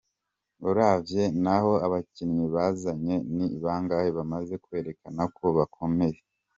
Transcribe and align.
"Uravye 0.69 1.23
na 1.43 1.55
ho 1.61 1.71
abakinyi 1.85 2.45
bazanye, 2.55 3.15
ni 3.35 3.45
bangahe 3.63 4.09
bamaze 4.17 4.53
kwerekana 4.63 5.21
ko 5.37 5.45
bakome?. 5.57 6.07